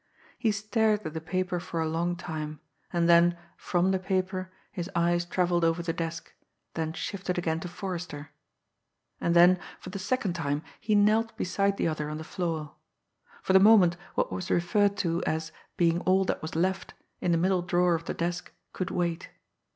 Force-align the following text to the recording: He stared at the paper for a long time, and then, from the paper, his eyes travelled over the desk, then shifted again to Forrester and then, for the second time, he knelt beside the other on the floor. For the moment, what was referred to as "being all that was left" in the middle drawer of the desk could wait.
He 0.39 0.51
stared 0.51 1.05
at 1.05 1.13
the 1.13 1.21
paper 1.21 1.59
for 1.59 1.79
a 1.79 1.87
long 1.87 2.15
time, 2.15 2.59
and 2.91 3.07
then, 3.07 3.37
from 3.55 3.91
the 3.91 3.99
paper, 3.99 4.51
his 4.71 4.89
eyes 4.95 5.25
travelled 5.25 5.63
over 5.63 5.83
the 5.83 5.93
desk, 5.93 6.33
then 6.73 6.91
shifted 6.93 7.37
again 7.37 7.59
to 7.59 7.67
Forrester 7.67 8.31
and 9.19 9.35
then, 9.35 9.59
for 9.79 9.91
the 9.91 9.99
second 9.99 10.33
time, 10.33 10.63
he 10.79 10.95
knelt 10.95 11.37
beside 11.37 11.77
the 11.77 11.87
other 11.87 12.09
on 12.09 12.17
the 12.17 12.23
floor. 12.23 12.73
For 13.43 13.53
the 13.53 13.59
moment, 13.59 13.95
what 14.15 14.31
was 14.31 14.49
referred 14.49 14.97
to 15.05 15.21
as 15.27 15.51
"being 15.77 15.99
all 15.99 16.25
that 16.25 16.41
was 16.41 16.55
left" 16.55 16.95
in 17.19 17.31
the 17.31 17.37
middle 17.37 17.61
drawer 17.61 17.93
of 17.93 18.05
the 18.05 18.15
desk 18.15 18.51
could 18.73 18.89
wait. 18.89 19.29